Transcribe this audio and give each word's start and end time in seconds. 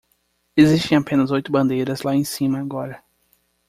Existem 0.57 0.97
apenas 0.97 1.29
oito 1.29 1.51
bandeiras 1.51 2.01
lá 2.01 2.15
em 2.15 2.23
cima 2.23 2.57
agora. 2.59 3.03